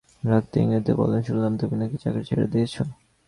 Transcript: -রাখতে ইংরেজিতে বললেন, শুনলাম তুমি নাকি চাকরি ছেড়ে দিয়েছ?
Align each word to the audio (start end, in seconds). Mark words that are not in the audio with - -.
-রাখতে 0.23 0.55
ইংরেজিতে 0.59 0.93
বললেন, 0.93 1.21
শুনলাম 1.23 1.53
তুমি 1.57 1.75
নাকি 1.77 1.97
চাকরি 1.97 2.23
ছেড়ে 2.25 2.45
দিয়েছ? 2.47 2.75